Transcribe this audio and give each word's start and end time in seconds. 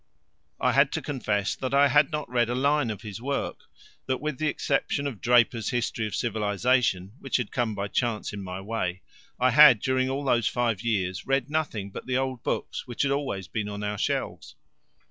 I 0.59 0.71
had 0.71 0.91
to 0.93 1.01
confess 1.03 1.55
that 1.55 1.75
I 1.75 1.87
had 1.87 2.09
not 2.11 2.27
read 2.27 2.49
a 2.49 2.55
line 2.55 2.89
of 2.89 3.03
his 3.03 3.21
work, 3.21 3.65
that 4.07 4.19
with 4.19 4.39
the 4.39 4.47
exception 4.47 5.05
of 5.05 5.21
Draper's 5.21 5.69
History 5.69 6.07
of 6.07 6.15
Civilisation, 6.15 7.11
which 7.19 7.37
had 7.37 7.51
come 7.51 7.75
by 7.75 7.87
chance 7.87 8.33
in 8.33 8.41
my 8.41 8.61
way, 8.61 9.03
I 9.39 9.51
had 9.51 9.79
during 9.79 10.09
all 10.09 10.23
those 10.23 10.47
five 10.47 10.81
years 10.81 11.27
read 11.27 11.51
nothing 11.51 11.91
but 11.91 12.07
the 12.07 12.17
old 12.17 12.41
books 12.41 12.87
which 12.87 13.03
had 13.03 13.11
always 13.11 13.47
been 13.47 13.69
on 13.69 13.83
our 13.83 13.99
shelves. 13.99 14.55